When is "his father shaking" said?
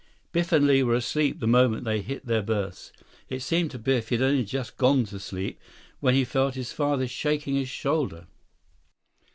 6.55-7.53